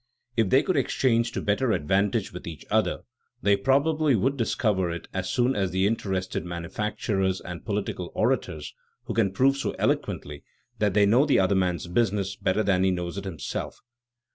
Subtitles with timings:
[0.35, 3.01] If they could exchange to better advantage with each other
[3.43, 9.13] they probably would discover it as soon as the interested manufacturers and political orators who
[9.13, 10.43] can prove so eloquently
[10.79, 13.77] that they know the other man's business better than he knows it himself.